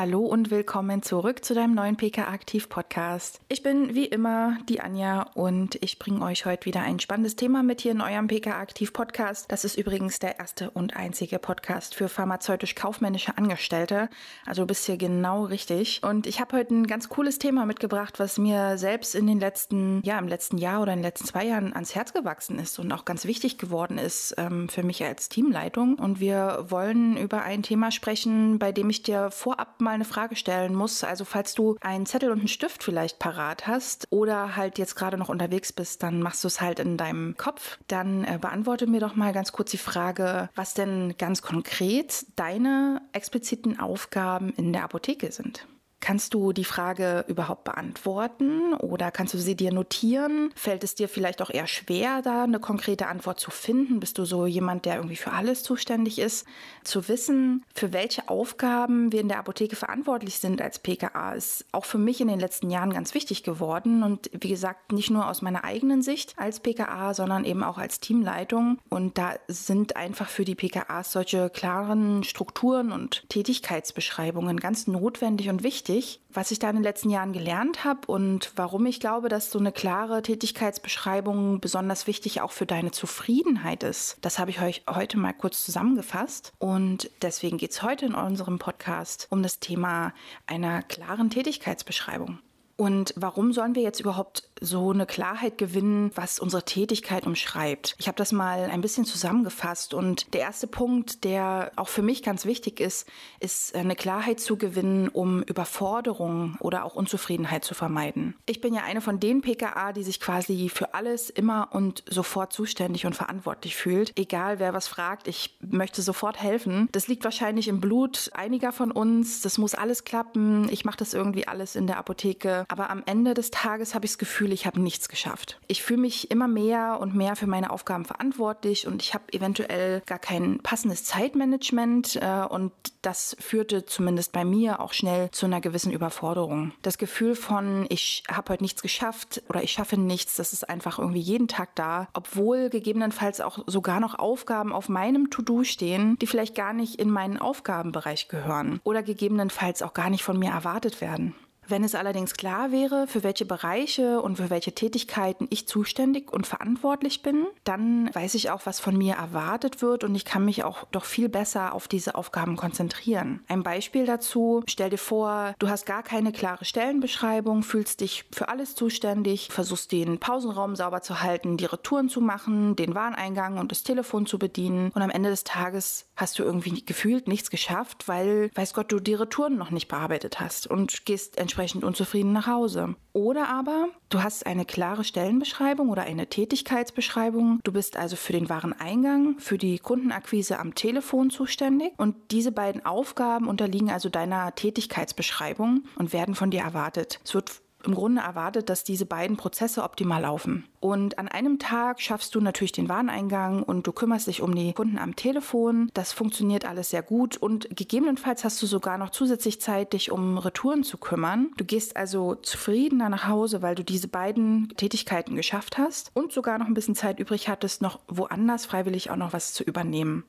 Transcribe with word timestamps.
Hallo 0.00 0.20
und 0.20 0.50
willkommen 0.50 1.02
zurück 1.02 1.44
zu 1.44 1.52
deinem 1.52 1.74
neuen 1.74 1.98
PK 1.98 2.26
Aktiv 2.26 2.70
Podcast. 2.70 3.38
Ich 3.50 3.62
bin 3.62 3.94
wie 3.94 4.06
immer 4.06 4.56
die 4.66 4.80
Anja 4.80 5.24
und 5.34 5.76
ich 5.82 5.98
bringe 5.98 6.24
euch 6.24 6.46
heute 6.46 6.64
wieder 6.64 6.80
ein 6.80 7.00
spannendes 7.00 7.36
Thema 7.36 7.62
mit 7.62 7.82
hier 7.82 7.92
in 7.92 8.00
eurem 8.00 8.26
PK 8.26 8.58
Aktiv 8.58 8.94
Podcast. 8.94 9.52
Das 9.52 9.62
ist 9.66 9.76
übrigens 9.76 10.18
der 10.18 10.38
erste 10.38 10.70
und 10.70 10.96
einzige 10.96 11.38
Podcast 11.38 11.94
für 11.94 12.08
pharmazeutisch-kaufmännische 12.08 13.36
Angestellte. 13.36 14.08
Also 14.46 14.62
du 14.62 14.68
bist 14.68 14.86
hier 14.86 14.96
genau 14.96 15.44
richtig. 15.44 16.00
Und 16.02 16.26
ich 16.26 16.40
habe 16.40 16.56
heute 16.56 16.76
ein 16.76 16.86
ganz 16.86 17.10
cooles 17.10 17.38
Thema 17.38 17.66
mitgebracht, 17.66 18.18
was 18.18 18.38
mir 18.38 18.78
selbst 18.78 19.14
in 19.14 19.26
den 19.26 19.38
letzten, 19.38 20.00
ja, 20.02 20.18
im 20.18 20.28
letzten 20.28 20.56
Jahr 20.56 20.80
oder 20.80 20.94
in 20.94 21.00
den 21.00 21.04
letzten 21.04 21.26
zwei 21.26 21.44
Jahren 21.44 21.74
ans 21.74 21.94
Herz 21.94 22.14
gewachsen 22.14 22.58
ist 22.58 22.78
und 22.78 22.90
auch 22.90 23.04
ganz 23.04 23.26
wichtig 23.26 23.58
geworden 23.58 23.98
ist 23.98 24.34
ähm, 24.38 24.70
für 24.70 24.82
mich 24.82 25.04
als 25.04 25.28
Teamleitung. 25.28 25.98
Und 25.98 26.20
wir 26.20 26.64
wollen 26.70 27.18
über 27.18 27.42
ein 27.42 27.62
Thema 27.62 27.90
sprechen, 27.90 28.58
bei 28.58 28.72
dem 28.72 28.88
ich 28.88 29.02
dir 29.02 29.30
vorab 29.30 29.78
mal 29.82 29.89
eine 29.90 30.04
Frage 30.04 30.36
stellen 30.36 30.74
muss. 30.74 31.04
Also 31.04 31.24
falls 31.24 31.54
du 31.54 31.76
einen 31.80 32.06
Zettel 32.06 32.30
und 32.30 32.38
einen 32.38 32.48
Stift 32.48 32.82
vielleicht 32.82 33.18
parat 33.18 33.66
hast 33.66 34.06
oder 34.10 34.56
halt 34.56 34.78
jetzt 34.78 34.96
gerade 34.96 35.16
noch 35.16 35.28
unterwegs 35.28 35.72
bist, 35.72 36.02
dann 36.02 36.20
machst 36.22 36.44
du 36.44 36.48
es 36.48 36.60
halt 36.60 36.78
in 36.78 36.96
deinem 36.96 37.36
Kopf. 37.36 37.78
Dann 37.88 38.24
äh, 38.24 38.38
beantworte 38.40 38.86
mir 38.86 39.00
doch 39.00 39.14
mal 39.14 39.32
ganz 39.32 39.52
kurz 39.52 39.70
die 39.70 39.78
Frage, 39.78 40.48
was 40.54 40.74
denn 40.74 41.14
ganz 41.18 41.42
konkret 41.42 42.26
deine 42.36 43.02
expliziten 43.12 43.78
Aufgaben 43.78 44.52
in 44.56 44.72
der 44.72 44.84
Apotheke 44.84 45.32
sind. 45.32 45.66
Kannst 46.00 46.32
du 46.32 46.54
die 46.54 46.64
Frage 46.64 47.26
überhaupt 47.28 47.64
beantworten 47.64 48.72
oder 48.72 49.10
kannst 49.10 49.34
du 49.34 49.38
sie 49.38 49.54
dir 49.54 49.70
notieren? 49.70 50.50
Fällt 50.54 50.82
es 50.82 50.94
dir 50.94 51.10
vielleicht 51.10 51.42
auch 51.42 51.50
eher 51.50 51.66
schwer, 51.66 52.22
da 52.22 52.44
eine 52.44 52.58
konkrete 52.58 53.06
Antwort 53.06 53.38
zu 53.38 53.50
finden? 53.50 54.00
Bist 54.00 54.16
du 54.16 54.24
so 54.24 54.46
jemand, 54.46 54.86
der 54.86 54.96
irgendwie 54.96 55.16
für 55.16 55.32
alles 55.32 55.62
zuständig 55.62 56.18
ist? 56.18 56.46
Zu 56.84 57.06
wissen, 57.08 57.66
für 57.74 57.92
welche 57.92 58.30
Aufgaben 58.30 59.12
wir 59.12 59.20
in 59.20 59.28
der 59.28 59.38
Apotheke 59.38 59.76
verantwortlich 59.76 60.38
sind 60.38 60.62
als 60.62 60.78
PKA, 60.78 61.34
ist 61.34 61.66
auch 61.70 61.84
für 61.84 61.98
mich 61.98 62.22
in 62.22 62.28
den 62.28 62.40
letzten 62.40 62.70
Jahren 62.70 62.94
ganz 62.94 63.12
wichtig 63.12 63.42
geworden. 63.42 64.02
Und 64.02 64.30
wie 64.32 64.48
gesagt, 64.48 64.92
nicht 64.92 65.10
nur 65.10 65.28
aus 65.28 65.42
meiner 65.42 65.64
eigenen 65.64 66.00
Sicht 66.00 66.32
als 66.38 66.60
PKA, 66.60 67.12
sondern 67.12 67.44
eben 67.44 67.62
auch 67.62 67.76
als 67.76 68.00
Teamleitung. 68.00 68.78
Und 68.88 69.18
da 69.18 69.34
sind 69.48 69.96
einfach 69.96 70.30
für 70.30 70.46
die 70.46 70.54
PKAs 70.54 71.12
solche 71.12 71.50
klaren 71.50 72.24
Strukturen 72.24 72.90
und 72.90 73.28
Tätigkeitsbeschreibungen 73.28 74.58
ganz 74.58 74.86
notwendig 74.86 75.50
und 75.50 75.62
wichtig 75.62 75.89
wichtig. 75.90 76.20
Was 76.32 76.52
ich 76.52 76.60
da 76.60 76.70
in 76.70 76.76
den 76.76 76.84
letzten 76.84 77.10
Jahren 77.10 77.32
gelernt 77.32 77.84
habe 77.84 78.06
und 78.06 78.52
warum 78.54 78.86
ich 78.86 79.00
glaube, 79.00 79.28
dass 79.28 79.50
so 79.50 79.58
eine 79.58 79.72
klare 79.72 80.22
Tätigkeitsbeschreibung 80.22 81.60
besonders 81.60 82.06
wichtig 82.06 82.40
auch 82.40 82.52
für 82.52 82.66
deine 82.66 82.92
Zufriedenheit 82.92 83.82
ist, 83.82 84.16
das 84.20 84.38
habe 84.38 84.50
ich 84.50 84.60
euch 84.60 84.82
heute 84.88 85.18
mal 85.18 85.32
kurz 85.32 85.64
zusammengefasst. 85.64 86.52
Und 86.58 87.10
deswegen 87.22 87.58
geht 87.58 87.72
es 87.72 87.82
heute 87.82 88.06
in 88.06 88.14
unserem 88.14 88.58
Podcast 88.58 89.26
um 89.30 89.42
das 89.42 89.58
Thema 89.58 90.12
einer 90.46 90.82
klaren 90.82 91.30
Tätigkeitsbeschreibung. 91.30 92.38
Und 92.80 93.12
warum 93.14 93.52
sollen 93.52 93.74
wir 93.74 93.82
jetzt 93.82 94.00
überhaupt 94.00 94.48
so 94.58 94.90
eine 94.90 95.04
Klarheit 95.04 95.58
gewinnen, 95.58 96.12
was 96.14 96.38
unsere 96.38 96.64
Tätigkeit 96.64 97.26
umschreibt? 97.26 97.94
Ich 97.98 98.08
habe 98.08 98.16
das 98.16 98.32
mal 98.32 98.70
ein 98.70 98.80
bisschen 98.80 99.04
zusammengefasst 99.04 99.92
und 99.92 100.32
der 100.32 100.40
erste 100.40 100.66
Punkt, 100.66 101.24
der 101.24 101.72
auch 101.76 101.88
für 101.88 102.00
mich 102.00 102.22
ganz 102.22 102.46
wichtig 102.46 102.80
ist, 102.80 103.06
ist 103.38 103.74
eine 103.74 103.96
Klarheit 103.96 104.40
zu 104.40 104.56
gewinnen, 104.56 105.10
um 105.10 105.42
Überforderung 105.42 106.56
oder 106.60 106.86
auch 106.86 106.94
Unzufriedenheit 106.94 107.66
zu 107.66 107.74
vermeiden. 107.74 108.34
Ich 108.46 108.62
bin 108.62 108.72
ja 108.72 108.82
eine 108.82 109.02
von 109.02 109.20
den 109.20 109.42
PKA, 109.42 109.92
die 109.92 110.02
sich 110.02 110.18
quasi 110.18 110.70
für 110.70 110.94
alles 110.94 111.28
immer 111.28 111.68
und 111.72 112.02
sofort 112.08 112.54
zuständig 112.54 113.04
und 113.04 113.14
verantwortlich 113.14 113.76
fühlt. 113.76 114.18
Egal 114.18 114.58
wer 114.58 114.72
was 114.72 114.88
fragt, 114.88 115.28
ich 115.28 115.58
möchte 115.60 116.00
sofort 116.00 116.42
helfen. 116.42 116.88
Das 116.92 117.08
liegt 117.08 117.24
wahrscheinlich 117.24 117.68
im 117.68 117.82
Blut 117.82 118.30
einiger 118.32 118.72
von 118.72 118.90
uns. 118.90 119.42
Das 119.42 119.58
muss 119.58 119.74
alles 119.74 120.04
klappen. 120.04 120.66
Ich 120.70 120.86
mache 120.86 120.96
das 120.96 121.12
irgendwie 121.12 121.46
alles 121.46 121.76
in 121.76 121.86
der 121.86 121.98
Apotheke 121.98 122.64
aber 122.70 122.88
am 122.90 123.02
Ende 123.04 123.34
des 123.34 123.50
Tages 123.50 123.94
habe 123.94 124.04
ich 124.04 124.12
das 124.12 124.18
Gefühl, 124.18 124.52
ich 124.52 124.64
habe 124.64 124.80
nichts 124.80 125.08
geschafft. 125.08 125.58
Ich 125.66 125.82
fühle 125.82 126.02
mich 126.02 126.30
immer 126.30 126.46
mehr 126.46 126.98
und 127.00 127.16
mehr 127.16 127.34
für 127.34 127.48
meine 127.48 127.70
Aufgaben 127.70 128.04
verantwortlich 128.04 128.86
und 128.86 129.02
ich 129.02 129.12
habe 129.12 129.24
eventuell 129.32 130.02
gar 130.06 130.20
kein 130.20 130.60
passendes 130.60 131.04
Zeitmanagement 131.04 132.16
äh, 132.16 132.44
und 132.48 132.72
das 133.02 133.36
führte 133.40 133.86
zumindest 133.86 134.32
bei 134.32 134.44
mir 134.44 134.80
auch 134.80 134.92
schnell 134.92 135.30
zu 135.32 135.46
einer 135.46 135.60
gewissen 135.60 135.90
Überforderung. 135.90 136.72
Das 136.82 136.96
Gefühl 136.96 137.34
von, 137.34 137.86
ich 137.88 138.22
habe 138.30 138.52
heute 138.52 138.62
nichts 138.62 138.82
geschafft 138.82 139.42
oder 139.48 139.64
ich 139.64 139.72
schaffe 139.72 139.96
nichts, 139.96 140.36
das 140.36 140.52
ist 140.52 140.68
einfach 140.68 140.98
irgendwie 140.98 141.20
jeden 141.20 141.48
Tag 141.48 141.74
da, 141.74 142.08
obwohl 142.12 142.70
gegebenenfalls 142.70 143.40
auch 143.40 143.64
sogar 143.66 143.98
noch 143.98 144.18
Aufgaben 144.18 144.72
auf 144.72 144.88
meinem 144.88 145.30
To-Do 145.30 145.64
stehen, 145.64 146.16
die 146.20 146.26
vielleicht 146.28 146.54
gar 146.54 146.72
nicht 146.72 147.00
in 147.00 147.10
meinen 147.10 147.38
Aufgabenbereich 147.38 148.28
gehören 148.28 148.80
oder 148.84 149.02
gegebenenfalls 149.02 149.82
auch 149.82 149.94
gar 149.94 150.10
nicht 150.10 150.22
von 150.22 150.38
mir 150.38 150.50
erwartet 150.50 151.00
werden. 151.00 151.34
Wenn 151.70 151.84
es 151.84 151.94
allerdings 151.94 152.34
klar 152.34 152.72
wäre, 152.72 153.06
für 153.06 153.22
welche 153.22 153.44
Bereiche 153.44 154.20
und 154.20 154.36
für 154.36 154.50
welche 154.50 154.72
Tätigkeiten 154.72 155.46
ich 155.50 155.68
zuständig 155.68 156.32
und 156.32 156.44
verantwortlich 156.44 157.22
bin, 157.22 157.46
dann 157.62 158.12
weiß 158.12 158.34
ich 158.34 158.50
auch, 158.50 158.62
was 158.64 158.80
von 158.80 158.98
mir 158.98 159.14
erwartet 159.14 159.80
wird 159.80 160.02
und 160.02 160.16
ich 160.16 160.24
kann 160.24 160.44
mich 160.44 160.64
auch 160.64 160.84
doch 160.90 161.04
viel 161.04 161.28
besser 161.28 161.72
auf 161.72 161.86
diese 161.86 162.16
Aufgaben 162.16 162.56
konzentrieren. 162.56 163.44
Ein 163.46 163.62
Beispiel 163.62 164.04
dazu, 164.04 164.64
stell 164.66 164.90
dir 164.90 164.98
vor, 164.98 165.54
du 165.60 165.68
hast 165.68 165.86
gar 165.86 166.02
keine 166.02 166.32
klare 166.32 166.64
Stellenbeschreibung, 166.64 167.62
fühlst 167.62 168.00
dich 168.00 168.24
für 168.32 168.48
alles 168.48 168.74
zuständig, 168.74 169.48
versuchst 169.52 169.92
den 169.92 170.18
Pausenraum 170.18 170.74
sauber 170.74 171.02
zu 171.02 171.22
halten, 171.22 171.56
die 171.56 171.66
Retouren 171.66 172.08
zu 172.08 172.20
machen, 172.20 172.74
den 172.74 172.96
Wareneingang 172.96 173.58
und 173.58 173.70
das 173.70 173.84
Telefon 173.84 174.26
zu 174.26 174.40
bedienen 174.40 174.90
und 174.92 175.02
am 175.02 175.10
Ende 175.10 175.30
des 175.30 175.44
Tages 175.44 176.09
hast 176.20 176.38
du 176.38 176.42
irgendwie 176.42 176.84
gefühlt 176.84 177.28
nichts 177.28 177.50
geschafft, 177.50 178.06
weil, 178.08 178.50
weiß 178.54 178.74
Gott, 178.74 178.92
du 178.92 179.00
die 179.00 179.14
Retouren 179.14 179.56
noch 179.56 179.70
nicht 179.70 179.88
bearbeitet 179.88 180.40
hast 180.40 180.66
und 180.66 181.06
gehst 181.06 181.38
entsprechend 181.38 181.84
unzufrieden 181.84 182.32
nach 182.32 182.46
Hause. 182.46 182.94
Oder 183.12 183.48
aber 183.48 183.88
du 184.08 184.22
hast 184.22 184.46
eine 184.46 184.64
klare 184.64 185.04
Stellenbeschreibung 185.04 185.88
oder 185.88 186.02
eine 186.02 186.28
Tätigkeitsbeschreibung. 186.28 187.60
Du 187.64 187.72
bist 187.72 187.96
also 187.96 188.16
für 188.16 188.32
den 188.32 188.48
Wareneingang, 188.48 189.38
für 189.38 189.58
die 189.58 189.78
Kundenakquise 189.78 190.58
am 190.58 190.74
Telefon 190.74 191.30
zuständig 191.30 191.92
und 191.96 192.14
diese 192.30 192.52
beiden 192.52 192.84
Aufgaben 192.86 193.48
unterliegen 193.48 193.90
also 193.90 194.08
deiner 194.08 194.54
Tätigkeitsbeschreibung 194.54 195.84
und 195.96 196.12
werden 196.12 196.34
von 196.34 196.50
dir 196.50 196.60
erwartet. 196.60 197.20
Es 197.24 197.34
wird 197.34 197.62
im 197.84 197.94
Grunde 197.94 198.22
erwartet, 198.22 198.68
dass 198.68 198.84
diese 198.84 199.06
beiden 199.06 199.36
Prozesse 199.36 199.82
optimal 199.82 200.22
laufen. 200.22 200.64
Und 200.80 201.18
an 201.18 201.28
einem 201.28 201.58
Tag 201.58 202.00
schaffst 202.00 202.34
du 202.34 202.40
natürlich 202.40 202.72
den 202.72 202.88
Wareneingang 202.88 203.62
und 203.62 203.86
du 203.86 203.92
kümmerst 203.92 204.26
dich 204.26 204.40
um 204.40 204.54
die 204.54 204.72
Kunden 204.72 204.98
am 204.98 205.16
Telefon. 205.16 205.90
Das 205.94 206.12
funktioniert 206.12 206.64
alles 206.64 206.90
sehr 206.90 207.02
gut 207.02 207.36
und 207.36 207.68
gegebenenfalls 207.76 208.44
hast 208.44 208.62
du 208.62 208.66
sogar 208.66 208.96
noch 208.96 209.10
zusätzlich 209.10 209.60
Zeit, 209.60 209.92
dich 209.92 210.10
um 210.10 210.38
Retouren 210.38 210.82
zu 210.82 210.96
kümmern. 210.96 211.50
Du 211.56 211.64
gehst 211.64 211.96
also 211.96 212.34
zufriedener 212.36 213.08
nach 213.08 213.28
Hause, 213.28 213.62
weil 213.62 213.74
du 213.74 213.84
diese 213.84 214.08
beiden 214.08 214.72
Tätigkeiten 214.76 215.36
geschafft 215.36 215.76
hast 215.76 216.10
und 216.14 216.32
sogar 216.32 216.58
noch 216.58 216.66
ein 216.66 216.74
bisschen 216.74 216.94
Zeit 216.94 217.20
übrig 217.20 217.48
hattest, 217.48 217.82
noch 217.82 218.00
woanders 218.08 218.66
freiwillig 218.66 219.10
auch 219.10 219.16
noch 219.16 219.32
was 219.32 219.52
zu 219.52 219.64
übernehmen. 219.64 220.24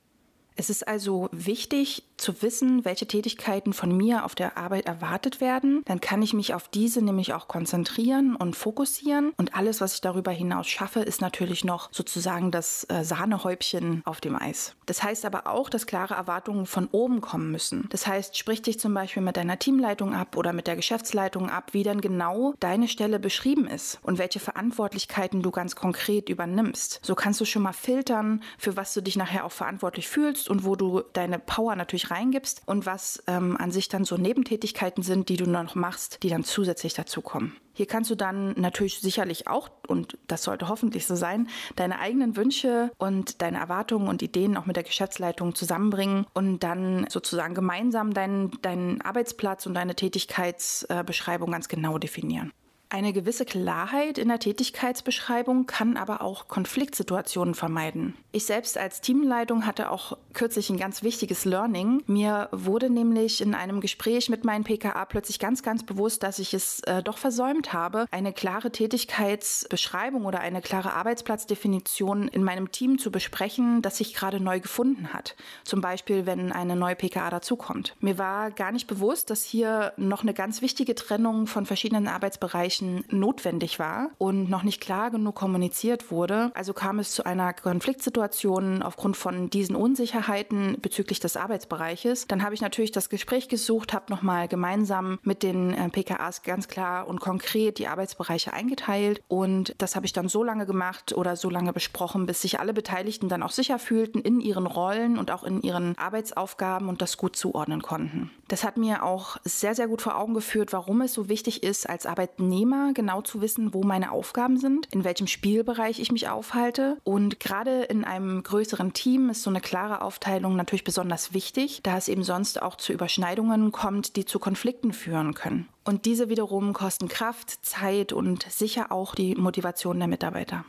Es 0.61 0.69
ist 0.69 0.87
also 0.87 1.27
wichtig 1.31 2.03
zu 2.17 2.43
wissen, 2.43 2.85
welche 2.85 3.07
Tätigkeiten 3.07 3.73
von 3.73 3.97
mir 3.97 4.25
auf 4.25 4.35
der 4.35 4.59
Arbeit 4.59 4.85
erwartet 4.85 5.41
werden. 5.41 5.81
Dann 5.85 5.99
kann 5.99 6.21
ich 6.21 6.35
mich 6.35 6.53
auf 6.53 6.67
diese 6.67 7.01
nämlich 7.01 7.33
auch 7.33 7.47
konzentrieren 7.47 8.35
und 8.35 8.55
fokussieren. 8.55 9.33
Und 9.37 9.55
alles, 9.55 9.81
was 9.81 9.95
ich 9.95 10.01
darüber 10.01 10.29
hinaus 10.29 10.67
schaffe, 10.67 10.99
ist 10.99 11.19
natürlich 11.19 11.63
noch 11.63 11.89
sozusagen 11.91 12.51
das 12.51 12.85
äh, 12.89 13.03
Sahnehäubchen 13.03 14.03
auf 14.05 14.21
dem 14.21 14.35
Eis. 14.35 14.75
Das 14.85 15.01
heißt 15.01 15.25
aber 15.25 15.47
auch, 15.47 15.67
dass 15.67 15.87
klare 15.87 16.13
Erwartungen 16.13 16.67
von 16.67 16.87
oben 16.91 17.21
kommen 17.21 17.51
müssen. 17.51 17.87
Das 17.89 18.05
heißt, 18.05 18.37
sprich 18.37 18.61
dich 18.61 18.79
zum 18.79 18.93
Beispiel 18.93 19.23
mit 19.23 19.37
deiner 19.37 19.57
Teamleitung 19.57 20.13
ab 20.13 20.37
oder 20.37 20.53
mit 20.53 20.67
der 20.67 20.75
Geschäftsleitung 20.75 21.49
ab, 21.49 21.73
wie 21.73 21.81
dann 21.81 22.01
genau 22.01 22.53
deine 22.59 22.87
Stelle 22.87 23.19
beschrieben 23.19 23.65
ist 23.65 23.97
und 24.03 24.19
welche 24.19 24.39
Verantwortlichkeiten 24.39 25.41
du 25.41 25.49
ganz 25.49 25.75
konkret 25.75 26.29
übernimmst. 26.29 26.99
So 27.01 27.15
kannst 27.15 27.41
du 27.41 27.45
schon 27.45 27.63
mal 27.63 27.73
filtern, 27.73 28.43
für 28.59 28.77
was 28.77 28.93
du 28.93 29.01
dich 29.01 29.15
nachher 29.15 29.43
auch 29.43 29.51
verantwortlich 29.51 30.07
fühlst 30.07 30.50
und 30.51 30.65
wo 30.65 30.75
du 30.75 31.01
deine 31.13 31.39
Power 31.39 31.77
natürlich 31.77 32.11
reingibst 32.11 32.63
und 32.65 32.85
was 32.85 33.23
ähm, 33.27 33.55
an 33.55 33.71
sich 33.71 33.87
dann 33.87 34.03
so 34.03 34.17
Nebentätigkeiten 34.17 35.01
sind, 35.01 35.29
die 35.29 35.37
du 35.37 35.49
noch 35.49 35.75
machst, 35.75 36.21
die 36.23 36.29
dann 36.29 36.43
zusätzlich 36.43 36.93
dazu 36.93 37.21
kommen. 37.21 37.55
Hier 37.73 37.85
kannst 37.85 38.11
du 38.11 38.15
dann 38.15 38.51
natürlich 38.59 38.99
sicherlich 38.99 39.47
auch, 39.47 39.69
und 39.87 40.17
das 40.27 40.43
sollte 40.43 40.67
hoffentlich 40.67 41.07
so 41.07 41.15
sein, 41.15 41.47
deine 41.77 41.99
eigenen 41.99 42.35
Wünsche 42.35 42.91
und 42.97 43.41
deine 43.41 43.59
Erwartungen 43.59 44.09
und 44.09 44.21
Ideen 44.21 44.57
auch 44.57 44.65
mit 44.65 44.75
der 44.75 44.83
Geschäftsleitung 44.83 45.55
zusammenbringen 45.55 46.25
und 46.33 46.59
dann 46.59 47.07
sozusagen 47.09 47.55
gemeinsam 47.55 48.13
deinen, 48.13 48.51
deinen 48.61 49.01
Arbeitsplatz 49.01 49.65
und 49.67 49.73
deine 49.75 49.95
Tätigkeitsbeschreibung 49.95 51.49
ganz 51.49 51.69
genau 51.69 51.97
definieren. 51.97 52.51
Eine 52.93 53.13
gewisse 53.13 53.45
Klarheit 53.45 54.17
in 54.17 54.27
der 54.27 54.39
Tätigkeitsbeschreibung 54.39 55.65
kann 55.65 55.95
aber 55.95 56.21
auch 56.21 56.49
Konfliktsituationen 56.49 57.55
vermeiden. 57.55 58.15
Ich 58.33 58.45
selbst 58.45 58.77
als 58.77 58.99
Teamleitung 58.99 59.65
hatte 59.65 59.89
auch 59.91 60.17
kürzlich 60.33 60.69
ein 60.69 60.75
ganz 60.75 61.01
wichtiges 61.01 61.45
Learning. 61.45 62.03
Mir 62.07 62.49
wurde 62.51 62.89
nämlich 62.89 63.39
in 63.39 63.55
einem 63.55 63.79
Gespräch 63.79 64.27
mit 64.27 64.43
meinen 64.43 64.65
PKA 64.65 65.05
plötzlich 65.05 65.39
ganz, 65.39 65.63
ganz 65.63 65.85
bewusst, 65.85 66.21
dass 66.21 66.37
ich 66.37 66.53
es 66.53 66.81
äh, 66.81 67.01
doch 67.01 67.17
versäumt 67.17 67.71
habe, 67.71 68.07
eine 68.11 68.33
klare 68.33 68.71
Tätigkeitsbeschreibung 68.71 70.25
oder 70.25 70.41
eine 70.41 70.61
klare 70.61 70.91
Arbeitsplatzdefinition 70.91 72.27
in 72.27 72.43
meinem 72.43 72.73
Team 72.73 72.99
zu 72.99 73.09
besprechen, 73.09 73.81
das 73.81 73.99
sich 73.99 74.13
gerade 74.13 74.41
neu 74.41 74.59
gefunden 74.59 75.13
hat. 75.13 75.37
Zum 75.63 75.79
Beispiel, 75.79 76.25
wenn 76.25 76.51
eine 76.51 76.75
neue 76.75 76.97
PKA 76.97 77.29
dazukommt. 77.29 77.95
Mir 78.01 78.17
war 78.17 78.51
gar 78.51 78.73
nicht 78.73 78.87
bewusst, 78.87 79.29
dass 79.29 79.45
hier 79.45 79.93
noch 79.95 80.23
eine 80.23 80.33
ganz 80.33 80.61
wichtige 80.61 80.93
Trennung 80.93 81.47
von 81.47 81.65
verschiedenen 81.65 82.09
Arbeitsbereichen 82.09 82.80
notwendig 83.09 83.79
war 83.79 84.11
und 84.17 84.49
noch 84.49 84.63
nicht 84.63 84.81
klar 84.81 85.11
genug 85.11 85.35
kommuniziert 85.35 86.11
wurde. 86.11 86.51
Also 86.53 86.73
kam 86.73 86.99
es 86.99 87.11
zu 87.11 87.25
einer 87.25 87.53
Konfliktsituation 87.53 88.81
aufgrund 88.83 89.17
von 89.17 89.49
diesen 89.49 89.75
Unsicherheiten 89.75 90.77
bezüglich 90.81 91.19
des 91.19 91.37
Arbeitsbereiches. 91.37 92.27
Dann 92.27 92.43
habe 92.43 92.53
ich 92.53 92.61
natürlich 92.61 92.91
das 92.91 93.09
Gespräch 93.09 93.49
gesucht, 93.49 93.93
habe 93.93 94.05
nochmal 94.09 94.47
gemeinsam 94.47 95.19
mit 95.23 95.43
den 95.43 95.73
äh, 95.73 95.89
PKAs 95.89 96.43
ganz 96.43 96.67
klar 96.67 97.07
und 97.07 97.19
konkret 97.19 97.77
die 97.77 97.87
Arbeitsbereiche 97.87 98.53
eingeteilt 98.53 99.21
und 99.27 99.75
das 99.77 99.95
habe 99.95 100.05
ich 100.05 100.13
dann 100.13 100.29
so 100.29 100.43
lange 100.43 100.65
gemacht 100.65 101.13
oder 101.13 101.35
so 101.35 101.49
lange 101.49 101.73
besprochen, 101.73 102.25
bis 102.25 102.41
sich 102.41 102.59
alle 102.59 102.73
Beteiligten 102.73 103.29
dann 103.29 103.43
auch 103.43 103.51
sicher 103.51 103.79
fühlten 103.79 104.19
in 104.19 104.39
ihren 104.39 104.67
Rollen 104.67 105.17
und 105.17 105.31
auch 105.31 105.43
in 105.43 105.61
ihren 105.61 105.97
Arbeitsaufgaben 105.97 106.89
und 106.89 107.01
das 107.01 107.17
gut 107.17 107.35
zuordnen 107.35 107.81
konnten. 107.81 108.31
Das 108.47 108.63
hat 108.63 108.77
mir 108.77 109.03
auch 109.03 109.37
sehr, 109.43 109.75
sehr 109.75 109.87
gut 109.87 110.01
vor 110.01 110.17
Augen 110.17 110.33
geführt, 110.33 110.73
warum 110.73 111.01
es 111.01 111.13
so 111.13 111.29
wichtig 111.29 111.63
ist, 111.63 111.89
als 111.89 112.05
Arbeitnehmer 112.05 112.70
genau 112.93 113.21
zu 113.21 113.41
wissen, 113.41 113.73
wo 113.73 113.83
meine 113.83 114.11
Aufgaben 114.11 114.57
sind, 114.57 114.87
in 114.91 115.03
welchem 115.03 115.27
Spielbereich 115.27 115.99
ich 115.99 116.11
mich 116.11 116.29
aufhalte. 116.29 116.97
Und 117.03 117.39
gerade 117.39 117.83
in 117.83 118.03
einem 118.03 118.43
größeren 118.43 118.93
Team 118.93 119.29
ist 119.29 119.43
so 119.43 119.49
eine 119.49 119.61
klare 119.61 120.01
Aufteilung 120.01 120.55
natürlich 120.55 120.83
besonders 120.83 121.33
wichtig, 121.33 121.81
da 121.83 121.97
es 121.97 122.07
eben 122.07 122.23
sonst 122.23 122.61
auch 122.61 122.75
zu 122.75 122.93
Überschneidungen 122.93 123.71
kommt, 123.71 124.15
die 124.15 124.25
zu 124.25 124.39
Konflikten 124.39 124.93
führen 124.93 125.33
können. 125.33 125.67
Und 125.83 126.05
diese 126.05 126.29
wiederum 126.29 126.73
kosten 126.73 127.07
Kraft, 127.07 127.65
Zeit 127.65 128.13
und 128.13 128.43
sicher 128.49 128.91
auch 128.91 129.15
die 129.15 129.35
Motivation 129.35 129.97
der 129.99 130.07
Mitarbeiter. 130.07 130.65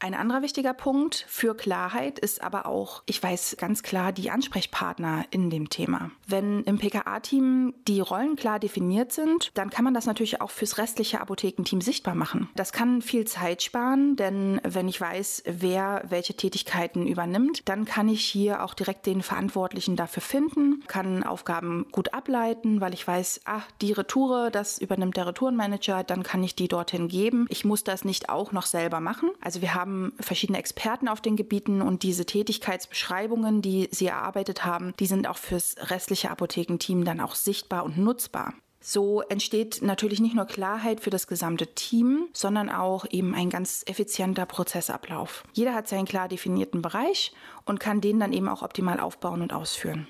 Ein 0.00 0.14
anderer 0.14 0.42
wichtiger 0.42 0.74
Punkt 0.74 1.24
für 1.26 1.56
Klarheit 1.56 2.20
ist 2.20 2.40
aber 2.40 2.66
auch, 2.66 3.02
ich 3.06 3.20
weiß 3.20 3.56
ganz 3.58 3.82
klar, 3.82 4.12
die 4.12 4.30
Ansprechpartner 4.30 5.24
in 5.32 5.50
dem 5.50 5.70
Thema. 5.70 6.12
Wenn 6.24 6.62
im 6.64 6.78
PKA-Team 6.78 7.74
die 7.88 7.98
Rollen 7.98 8.36
klar 8.36 8.60
definiert 8.60 9.12
sind, 9.12 9.50
dann 9.54 9.70
kann 9.70 9.84
man 9.84 9.94
das 9.94 10.06
natürlich 10.06 10.40
auch 10.40 10.52
fürs 10.52 10.78
restliche 10.78 11.20
Apothekenteam 11.20 11.80
sichtbar 11.80 12.14
machen. 12.14 12.48
Das 12.54 12.72
kann 12.72 13.02
viel 13.02 13.26
Zeit 13.26 13.62
sparen, 13.64 14.14
denn 14.14 14.60
wenn 14.62 14.86
ich 14.86 15.00
weiß, 15.00 15.42
wer 15.46 16.04
welche 16.08 16.34
Tätigkeiten 16.34 17.04
übernimmt, 17.08 17.68
dann 17.68 17.84
kann 17.84 18.08
ich 18.08 18.24
hier 18.24 18.62
auch 18.62 18.74
direkt 18.74 19.04
den 19.04 19.22
Verantwortlichen 19.22 19.96
dafür 19.96 20.22
finden, 20.22 20.84
kann 20.86 21.24
Aufgaben 21.24 21.86
gut 21.90 22.14
ableiten, 22.14 22.80
weil 22.80 22.94
ich 22.94 23.06
weiß, 23.06 23.40
ach, 23.46 23.66
die 23.80 23.92
Retoure, 23.92 24.52
das 24.52 24.78
übernimmt 24.78 25.16
der 25.16 25.26
Retourenmanager, 25.26 26.04
dann 26.04 26.22
kann 26.22 26.44
ich 26.44 26.54
die 26.54 26.68
dorthin 26.68 27.08
geben. 27.08 27.46
Ich 27.48 27.64
muss 27.64 27.82
das 27.82 28.04
nicht 28.04 28.28
auch 28.28 28.52
noch 28.52 28.66
selber 28.66 29.00
machen. 29.00 29.30
Also 29.40 29.60
wir 29.60 29.74
haben 29.74 29.87
haben 29.88 30.12
verschiedene 30.20 30.58
Experten 30.58 31.08
auf 31.08 31.22
den 31.22 31.36
Gebieten 31.36 31.80
und 31.80 32.02
diese 32.02 32.26
Tätigkeitsbeschreibungen, 32.26 33.62
die 33.62 33.88
sie 33.90 34.06
erarbeitet 34.06 34.64
haben, 34.66 34.92
die 35.00 35.06
sind 35.06 35.26
auch 35.26 35.38
fürs 35.38 35.76
restliche 35.90 36.30
Apothekenteam 36.30 37.04
dann 37.04 37.20
auch 37.20 37.34
sichtbar 37.34 37.84
und 37.84 37.96
nutzbar. 37.96 38.52
So 38.80 39.22
entsteht 39.22 39.80
natürlich 39.82 40.20
nicht 40.20 40.36
nur 40.36 40.44
Klarheit 40.44 41.00
für 41.00 41.10
das 41.10 41.26
gesamte 41.26 41.66
Team, 41.74 42.28
sondern 42.32 42.68
auch 42.68 43.06
eben 43.10 43.34
ein 43.34 43.50
ganz 43.50 43.82
effizienter 43.86 44.46
Prozessablauf. 44.46 45.42
Jeder 45.52 45.74
hat 45.74 45.88
seinen 45.88 46.06
klar 46.06 46.28
definierten 46.28 46.82
Bereich 46.82 47.32
und 47.64 47.80
kann 47.80 48.00
den 48.00 48.20
dann 48.20 48.32
eben 48.32 48.48
auch 48.48 48.62
optimal 48.62 49.00
aufbauen 49.00 49.42
und 49.42 49.52
ausführen. 49.52 50.06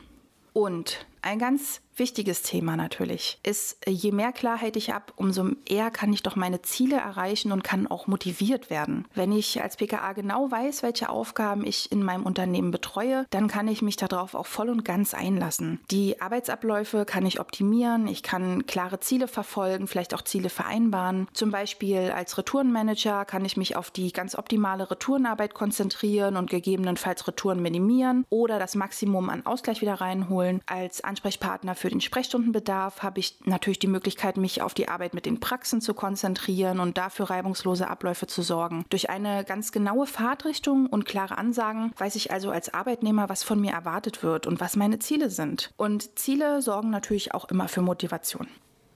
Und 0.53 1.07
ein 1.23 1.39
ganz 1.39 1.81
wichtiges 1.99 2.43
Thema 2.43 2.77
natürlich 2.77 3.39
ist, 3.43 3.79
je 3.87 4.13
mehr 4.13 4.33
Klarheit 4.33 4.77
ich 4.77 4.91
habe, 4.91 5.07
umso 5.17 5.51
eher 5.69 5.91
kann 5.91 6.13
ich 6.13 6.23
doch 6.23 6.37
meine 6.37 6.63
Ziele 6.63 6.97
erreichen 6.97 7.53
und 7.53 7.65
kann 7.65 7.87
auch 7.87 8.07
motiviert 8.07 8.71
werden. 8.71 9.07
Wenn 9.15 9.33
ich 9.33 9.61
als 9.63 9.77
PKA 9.77 10.13
genau 10.13 10.51
weiß, 10.51 10.83
welche 10.83 11.09
Aufgaben 11.09 11.67
ich 11.67 11.91
in 11.93 12.03
meinem 12.03 12.25
Unternehmen 12.25 12.71
betreue, 12.71 13.27
dann 13.31 13.49
kann 13.49 13.69
ich 13.69 13.83
mich 13.83 13.97
darauf 13.97 14.35
auch 14.35 14.47
voll 14.47 14.69
und 14.69 14.85
ganz 14.85 15.15
einlassen. 15.15 15.81
Die 15.91 16.21
Arbeitsabläufe 16.21 17.05
kann 17.05 17.27
ich 17.27 17.41
optimieren, 17.41 18.07
ich 18.07 18.23
kann 18.23 18.67
klare 18.67 19.01
Ziele 19.01 19.29
verfolgen, 19.29 19.87
vielleicht 19.87 20.15
auch 20.15 20.23
Ziele 20.23 20.51
vereinbaren. 20.51 21.29
Zum 21.33 21.51
Beispiel 21.51 22.13
als 22.15 22.39
Retourenmanager 22.39 23.25
kann 23.25 23.45
ich 23.45 23.57
mich 23.57 23.77
auf 23.77 23.91
die 23.91 24.13
ganz 24.13 24.37
optimale 24.37 24.91
Retourenarbeit 24.91 25.55
konzentrieren 25.55 26.37
und 26.37 26.51
gegebenenfalls 26.51 27.27
Retouren 27.27 27.61
minimieren 27.63 28.25
oder 28.31 28.59
das 28.59 28.75
Maximum 28.75 29.31
an 29.31 29.47
Ausgleich 29.47 29.81
wieder 29.81 29.95
reinholen. 29.95 30.61
Als 30.67 31.03
Ansprechpartner 31.09 31.75
für 31.75 31.91
den 31.91 32.01
Sprechstundenbedarf 32.01 33.03
habe 33.03 33.19
ich 33.21 33.39
natürlich 33.45 33.79
die 33.79 33.89
Möglichkeit, 33.89 34.37
mich 34.37 34.63
auf 34.63 34.75
die 34.75 34.89
Arbeit 34.89 35.15
mit 35.15 35.27
den 35.27 35.41
Praxen 35.41 35.81
zu 35.81 35.95
konzentrieren 35.95 36.79
und 36.79 36.99
dafür 36.99 37.31
reibungslose 37.31 37.89
Abläufe 37.89 38.27
zu 38.27 38.43
sorgen. 38.43 38.85
Durch 38.91 39.11
eine 39.11 39.45
ganz 39.45 39.73
genaue 39.73 40.07
Fahrtrichtung 40.07 40.87
und 40.87 41.07
klare 41.07 41.39
Ansagen 41.39 41.93
weiß 41.97 42.15
ich 42.15 42.31
also 42.31 42.51
als 42.51 42.73
Arbeitnehmer, 42.73 43.29
was 43.29 43.43
von 43.43 43.61
mir 43.61 43.73
erwartet 43.73 44.23
wird 44.23 44.47
und 44.47 44.61
was 44.61 44.77
meine 44.77 44.99
Ziele 44.99 45.31
sind. 45.31 45.73
Und 45.77 46.19
Ziele 46.19 46.63
sorgen 46.63 46.91
natürlich 46.91 47.35
auch 47.35 47.47
immer 47.47 47.69
für 47.69 47.83
Motivation. 47.83 48.47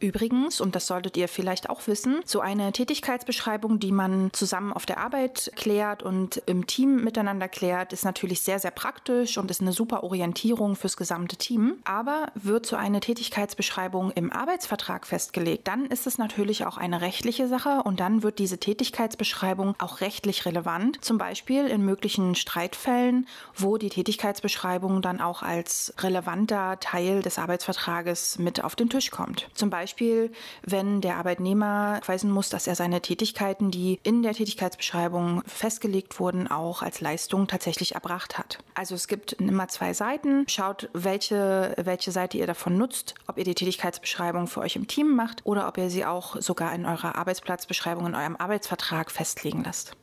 Übrigens, 0.02 0.60
und 0.60 0.74
das 0.74 0.88
solltet 0.88 1.16
ihr 1.16 1.28
vielleicht 1.28 1.70
auch 1.70 1.86
wissen, 1.86 2.22
so 2.24 2.40
eine 2.40 2.72
Tätigkeitsbeschreibung, 2.72 3.78
die 3.78 3.92
man 3.92 4.30
zusammen 4.32 4.72
auf 4.72 4.84
der 4.84 4.98
Arbeit 4.98 5.52
klärt 5.54 6.02
und 6.02 6.42
im 6.46 6.66
Team 6.66 7.04
miteinander 7.04 7.46
klärt, 7.46 7.92
ist 7.92 8.04
natürlich 8.04 8.40
sehr, 8.40 8.58
sehr 8.58 8.72
praktisch 8.72 9.38
und 9.38 9.48
ist 9.48 9.60
eine 9.60 9.72
super 9.72 10.02
Orientierung 10.02 10.74
fürs 10.74 10.96
gesamte 10.96 11.36
Team. 11.36 11.76
Aber 11.84 12.32
wird 12.34 12.66
so 12.66 12.74
eine 12.74 12.98
Tätigkeitsbeschreibung 12.98 14.10
im 14.10 14.32
Arbeitsvertrag 14.32 15.06
festgelegt, 15.06 15.68
dann 15.68 15.86
ist 15.86 16.08
es 16.08 16.18
natürlich 16.18 16.66
auch 16.66 16.78
eine 16.78 17.00
rechtliche 17.00 17.46
Sache 17.46 17.82
und 17.84 18.00
dann 18.00 18.24
wird 18.24 18.40
diese 18.40 18.58
Tätigkeitsbeschreibung 18.58 19.76
auch 19.78 20.00
rechtlich 20.00 20.46
relevant. 20.46 20.98
Zum 21.04 21.16
Beispiel 21.16 21.68
in 21.68 21.84
möglichen 21.84 22.34
Streitfällen, 22.34 23.28
wo 23.54 23.78
die 23.78 23.90
Tätigkeitsbeschreibung 23.90 25.00
dann 25.00 25.20
auch 25.20 25.42
als 25.42 25.94
relevanter 25.98 26.80
Teil 26.80 27.22
des 27.22 27.38
Arbeitsvertrages 27.38 28.40
mit 28.40 28.64
auf 28.64 28.74
den 28.74 28.90
Tisch 28.90 29.12
kommt. 29.12 29.48
Zum 29.54 29.70
Beispiel 29.70 29.91
Beispiel, 29.92 30.32
wenn 30.62 31.02
der 31.02 31.16
Arbeitnehmer 31.16 32.00
weisen 32.06 32.30
muss, 32.30 32.48
dass 32.48 32.66
er 32.66 32.74
seine 32.74 33.02
Tätigkeiten, 33.02 33.70
die 33.70 34.00
in 34.02 34.22
der 34.22 34.32
Tätigkeitsbeschreibung 34.32 35.42
festgelegt 35.46 36.18
wurden, 36.18 36.48
auch 36.48 36.80
als 36.80 37.02
Leistung 37.02 37.46
tatsächlich 37.46 37.94
erbracht 37.94 38.38
hat. 38.38 38.58
Also 38.74 38.94
es 38.94 39.06
gibt 39.06 39.34
immer 39.34 39.68
zwei 39.68 39.92
Seiten. 39.92 40.46
Schaut, 40.48 40.88
welche, 40.94 41.74
welche 41.76 42.10
Seite 42.10 42.38
ihr 42.38 42.46
davon 42.46 42.78
nutzt, 42.78 43.14
ob 43.26 43.36
ihr 43.36 43.44
die 43.44 43.54
Tätigkeitsbeschreibung 43.54 44.46
für 44.46 44.60
euch 44.60 44.76
im 44.76 44.86
Team 44.86 45.14
macht 45.14 45.44
oder 45.44 45.68
ob 45.68 45.76
ihr 45.76 45.90
sie 45.90 46.06
auch 46.06 46.40
sogar 46.40 46.74
in 46.74 46.86
eurer 46.86 47.16
Arbeitsplatzbeschreibung, 47.16 48.06
in 48.06 48.14
eurem 48.14 48.36
Arbeitsvertrag 48.36 49.10
festlegen 49.10 49.62
lasst. 49.62 49.94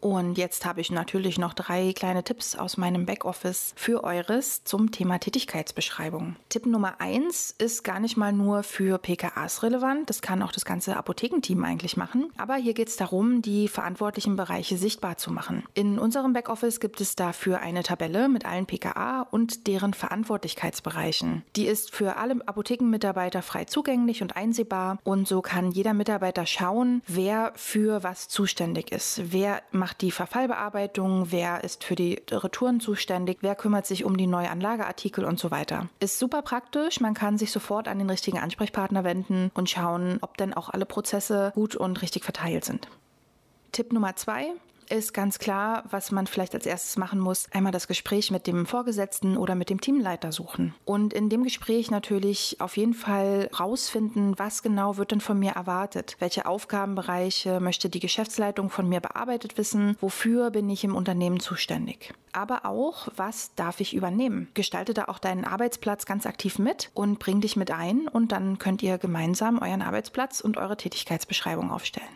Und 0.00 0.38
jetzt 0.38 0.64
habe 0.64 0.80
ich 0.80 0.90
natürlich 0.90 1.38
noch 1.38 1.54
drei 1.54 1.92
kleine 1.92 2.22
Tipps 2.22 2.54
aus 2.54 2.76
meinem 2.76 3.06
Backoffice 3.06 3.72
für 3.76 4.04
eures 4.04 4.62
zum 4.64 4.92
Thema 4.92 5.18
Tätigkeitsbeschreibung. 5.18 6.36
Tipp 6.48 6.66
Nummer 6.66 7.00
eins 7.00 7.54
ist 7.58 7.82
gar 7.82 7.98
nicht 7.98 8.16
mal 8.16 8.32
nur 8.32 8.62
für 8.62 8.98
PKAs 8.98 9.62
relevant. 9.62 10.08
Das 10.08 10.22
kann 10.22 10.42
auch 10.42 10.52
das 10.52 10.64
ganze 10.64 10.96
Apothekenteam 10.96 11.64
eigentlich 11.64 11.96
machen. 11.96 12.30
Aber 12.36 12.54
hier 12.54 12.74
geht 12.74 12.88
es 12.88 12.96
darum, 12.96 13.42
die 13.42 13.66
verantwortlichen 13.68 14.36
Bereiche 14.36 14.76
sichtbar 14.76 15.16
zu 15.16 15.32
machen. 15.32 15.64
In 15.74 15.98
unserem 15.98 16.32
Backoffice 16.32 16.80
gibt 16.80 17.00
es 17.00 17.16
dafür 17.16 17.60
eine 17.60 17.82
Tabelle 17.82 18.28
mit 18.28 18.46
allen 18.46 18.66
PKA 18.66 19.22
und 19.22 19.66
deren 19.66 19.94
Verantwortlichkeitsbereichen. 19.94 21.42
Die 21.56 21.66
ist 21.66 21.92
für 21.92 22.16
alle 22.16 22.36
Apothekenmitarbeiter 22.46 23.42
frei 23.42 23.64
zugänglich 23.64 24.22
und 24.22 24.36
einsehbar. 24.36 24.98
Und 25.02 25.26
so 25.26 25.42
kann 25.42 25.72
jeder 25.72 25.94
Mitarbeiter 25.94 26.46
schauen, 26.46 27.02
wer 27.06 27.52
für 27.56 28.02
was 28.02 28.28
zuständig 28.28 28.92
ist. 28.92 29.20
Wer 29.32 29.62
macht 29.72 29.87
macht 29.88 30.02
die 30.02 30.10
Verfallbearbeitung, 30.10 31.32
wer 31.32 31.64
ist 31.64 31.82
für 31.82 31.94
die 31.94 32.20
Retouren 32.30 32.78
zuständig, 32.78 33.38
wer 33.40 33.54
kümmert 33.54 33.86
sich 33.86 34.04
um 34.04 34.18
die 34.18 34.26
Neuanlageartikel 34.26 35.24
und 35.24 35.38
so 35.38 35.50
weiter. 35.50 35.88
Ist 35.98 36.18
super 36.18 36.42
praktisch, 36.42 37.00
man 37.00 37.14
kann 37.14 37.38
sich 37.38 37.50
sofort 37.50 37.88
an 37.88 37.98
den 37.98 38.10
richtigen 38.10 38.38
Ansprechpartner 38.38 39.02
wenden 39.02 39.50
und 39.54 39.70
schauen, 39.70 40.18
ob 40.20 40.36
denn 40.36 40.52
auch 40.52 40.68
alle 40.68 40.84
Prozesse 40.84 41.52
gut 41.54 41.74
und 41.74 42.02
richtig 42.02 42.24
verteilt 42.24 42.66
sind. 42.66 42.86
Tipp 43.72 43.94
Nummer 43.94 44.14
zwei, 44.14 44.48
ist 44.90 45.14
ganz 45.14 45.38
klar, 45.38 45.84
was 45.90 46.10
man 46.10 46.26
vielleicht 46.26 46.54
als 46.54 46.66
erstes 46.66 46.96
machen 46.96 47.18
muss, 47.18 47.46
einmal 47.52 47.72
das 47.72 47.88
Gespräch 47.88 48.30
mit 48.30 48.46
dem 48.46 48.66
Vorgesetzten 48.66 49.36
oder 49.36 49.54
mit 49.54 49.70
dem 49.70 49.80
Teamleiter 49.80 50.32
suchen. 50.32 50.74
Und 50.84 51.12
in 51.12 51.28
dem 51.28 51.44
Gespräch 51.44 51.90
natürlich 51.90 52.56
auf 52.60 52.76
jeden 52.76 52.94
Fall 52.94 53.50
rausfinden, 53.58 54.38
was 54.38 54.62
genau 54.62 54.96
wird 54.96 55.12
denn 55.12 55.20
von 55.20 55.38
mir 55.38 55.52
erwartet? 55.52 56.16
Welche 56.18 56.46
Aufgabenbereiche 56.46 57.60
möchte 57.60 57.88
die 57.88 58.00
Geschäftsleitung 58.00 58.70
von 58.70 58.88
mir 58.88 59.00
bearbeitet 59.00 59.58
wissen? 59.58 59.96
Wofür 60.00 60.50
bin 60.50 60.68
ich 60.70 60.84
im 60.84 60.94
Unternehmen 60.94 61.40
zuständig? 61.40 62.12
Aber 62.32 62.66
auch, 62.66 63.08
was 63.16 63.54
darf 63.54 63.80
ich 63.80 63.94
übernehmen? 63.94 64.48
Gestalte 64.54 64.94
da 64.94 65.06
auch 65.06 65.18
deinen 65.18 65.44
Arbeitsplatz 65.44 66.06
ganz 66.06 66.26
aktiv 66.26 66.58
mit 66.58 66.90
und 66.94 67.18
bring 67.18 67.40
dich 67.40 67.56
mit 67.56 67.70
ein 67.70 68.08
und 68.08 68.32
dann 68.32 68.58
könnt 68.58 68.82
ihr 68.82 68.98
gemeinsam 68.98 69.58
euren 69.58 69.82
Arbeitsplatz 69.82 70.40
und 70.40 70.56
eure 70.56 70.76
Tätigkeitsbeschreibung 70.76 71.70
aufstellen. 71.70 72.08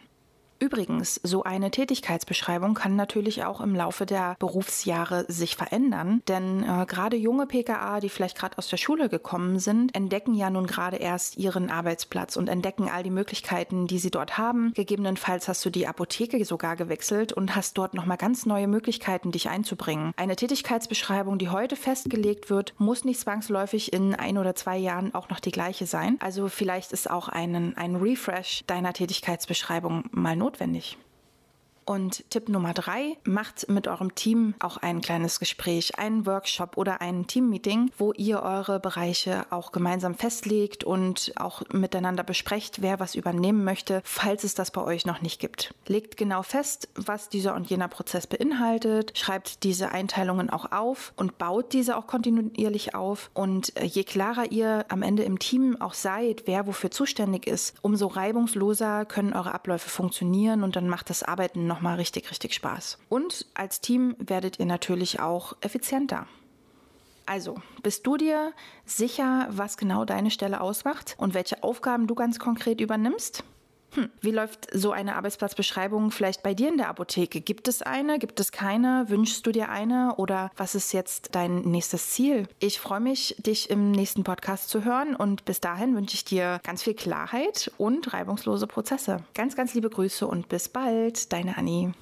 Übrigens, 0.63 1.19
so 1.25 1.43
eine 1.43 1.73
Tätigkeitsbeschreibung 1.73 2.75
kann 2.75 2.95
natürlich 2.95 3.45
auch 3.45 3.61
im 3.61 3.75
Laufe 3.75 4.07
der 4.07 4.37
Berufsjahre 4.39 5.25
sich 5.27 5.57
verändern, 5.57 6.23
denn 6.29 6.63
äh, 6.63 6.87
gerade 6.87 7.17
junge 7.17 7.47
PKA, 7.47 7.99
die 7.99 8.09
vielleicht 8.09 8.39
gerade 8.39 8.57
aus 8.59 8.69
der 8.69 8.77
Schule 8.77 9.09
gekommen 9.09 9.59
sind, 9.59 9.93
entdecken 9.93 10.35
ja 10.35 10.51
nun 10.51 10.69
gerade 10.69 10.99
erst 10.99 11.37
ihren 11.37 11.69
Arbeitsplatz 11.69 12.37
und 12.37 12.49
entdecken 12.49 12.89
all 12.89 13.03
die 13.03 13.11
Möglichkeiten, 13.11 13.89
die 13.89 13.99
sie 13.99 14.13
dort 14.13 14.39
haben. 14.39 14.73
Gegebenenfalls 14.75 15.49
hast 15.49 15.65
du 15.65 15.71
die 15.71 15.89
Apotheke 15.89 16.45
sogar 16.45 16.77
gewechselt 16.77 17.33
und 17.33 17.57
hast 17.57 17.77
dort 17.77 17.95
nochmal 17.95 18.17
ganz 18.17 18.47
neue 18.47 18.69
Möglichkeiten, 18.69 19.33
dich 19.33 19.49
einzubringen. 19.49 20.13
Eine 20.17 20.37
Tätigkeitsbeschreibung, 20.37 21.39
die 21.39 21.49
heute 21.49 21.75
festgelegt 21.75 22.51
wird, 22.51 22.73
muss 22.79 23.05
nicht 23.05 23.19
zwangsläufig 23.19 23.93
in 23.93 24.15
ein 24.15 24.39
oder 24.39 24.55
zwei 24.55 24.77
Jahren 24.79 25.13
auch 25.13 25.29
noch 25.29 25.41
die 25.41 25.51
gleiche 25.51 25.87
sein. 25.87 26.19
Also 26.21 26.47
vielleicht 26.47 26.93
ist 26.93 27.11
auch 27.11 27.29
einen, 27.29 27.77
ein 27.77 27.97
Refresh 27.97 28.63
deiner 28.69 28.93
Tätigkeitsbeschreibung 28.93 30.05
mal 30.13 30.37
notwendig 30.37 30.52
notwendig. 30.53 30.97
Und 31.85 32.31
Tipp 32.31 32.49
Nummer 32.49 32.75
drei, 32.75 33.17
macht 33.25 33.69
mit 33.69 33.89
eurem 33.89 34.15
Team 34.15 34.55
auch 34.61 34.77
ein 34.77 35.01
kleines 35.01 35.41
Gespräch, 35.41 35.99
einen 35.99 36.27
Workshop 36.27 36.77
oder 36.77 37.01
ein 37.01 37.27
Teammeeting, 37.27 37.91
wo 37.99 38.13
ihr 38.13 38.43
eure 38.43 38.79
Bereiche 38.79 39.47
auch 39.51 39.73
gemeinsam 39.73 40.15
festlegt 40.15 40.85
und 40.85 41.33
auch 41.37 41.63
miteinander 41.73 42.23
besprecht, 42.23 42.83
wer 42.83 43.01
was 43.01 43.15
übernehmen 43.15 43.65
möchte, 43.65 44.01
falls 44.05 44.45
es 44.45 44.55
das 44.55 44.71
bei 44.71 44.83
euch 44.83 45.07
noch 45.07 45.23
nicht 45.23 45.41
gibt. 45.41 45.75
Legt 45.87 46.17
genau 46.17 46.43
fest, 46.43 46.89
was 46.95 47.29
dieser 47.29 47.55
und 47.55 47.69
jener 47.69 47.89
Prozess 47.89 48.27
beinhaltet, 48.27 49.19
schreibt 49.19 49.65
diese 49.65 49.91
Einteilungen 49.91 50.51
auch 50.51 50.71
auf 50.71 51.13
und 51.17 51.39
baut 51.39 51.73
diese 51.73 51.97
auch 51.97 52.07
kontinuierlich 52.07 52.95
auf. 52.95 53.31
Und 53.35 53.77
äh, 53.77 53.85
je 53.85 54.05
klarer 54.05 54.53
ihr 54.53 54.85
am 54.89 55.03
Ende 55.03 55.25
im 55.25 55.39
Team 55.39 55.81
auch 55.81 55.95
seid, 55.95 56.45
wer 56.47 56.67
wofür 56.67 56.91
zuständig 56.91 57.47
ist, 57.47 57.75
umso 57.83 58.07
reibungsloser 58.07 59.05
können 59.05 59.33
eure 59.33 59.53
Abläufe 59.53 59.91
funktionieren 59.91 60.63
und 60.63 60.77
dann 60.77 60.89
macht 60.89 61.11
das 61.11 61.23
Arbeiten 61.23 61.67
nochmal 61.73 61.97
richtig, 61.97 62.31
richtig 62.31 62.53
Spaß. 62.53 62.99
Und 63.09 63.47
als 63.55 63.81
Team 63.81 64.15
werdet 64.19 64.59
ihr 64.59 64.67
natürlich 64.67 65.21
auch 65.21 65.57
effizienter. 65.63 66.27
Also, 67.25 67.63
bist 67.83 68.07
du 68.07 68.17
dir 68.19 68.53
sicher, 68.85 69.47
was 69.51 69.79
genau 69.79 70.05
deine 70.05 70.31
Stelle 70.31 70.61
ausmacht 70.61 71.15
und 71.17 71.33
welche 71.33 71.63
Aufgaben 71.63 72.07
du 72.07 72.15
ganz 72.15 72.39
konkret 72.39 72.81
übernimmst? 72.81 73.45
Hm, 73.95 74.09
wie 74.21 74.31
läuft 74.31 74.69
so 74.73 74.93
eine 74.93 75.17
Arbeitsplatzbeschreibung 75.17 76.11
vielleicht 76.11 76.43
bei 76.43 76.55
dir 76.55 76.69
in 76.69 76.79
der 76.79 76.89
Apotheke? 76.89 77.41
Gibt 77.41 77.69
es 77.69 77.83
eine? 77.83 78.19
Gibt 78.19 78.41
es 78.41 78.51
keine? 78.51 79.05
Wünschst 79.09 79.47
du 79.47 79.53
dir 79.53 79.69
eine? 79.69 80.15
Oder 80.17 80.51
was 80.57 80.75
ist 80.75 80.93
jetzt 80.93 81.35
dein 81.35 81.61
nächstes 81.63 82.11
Ziel? 82.11 82.49
Ich 82.59 82.81
freue 82.81 83.01
mich, 83.01 83.37
dich 83.39 83.69
im 83.69 83.91
nächsten 83.91 84.25
Podcast 84.25 84.71
zu 84.71 84.85
hören 84.85 85.15
und 85.15 85.45
bis 85.45 85.61
dahin 85.61 85.95
wünsche 85.95 86.15
ich 86.15 86.25
dir 86.25 86.61
ganz 86.65 86.83
viel 86.83 86.95
Klarheit 86.95 87.71
und 87.77 88.13
reibungslose 88.13 88.67
Prozesse. 88.67 89.19
Ganz, 89.35 89.57
ganz 89.57 89.75
liebe 89.75 89.91
Grüße 89.91 90.27
und 90.27 90.49
bis 90.49 90.71
bald, 90.71 91.33
deine 91.33 91.59
Annie. 91.59 91.93